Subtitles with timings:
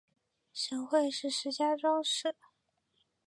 [0.51, 2.35] 省会是石家庄市。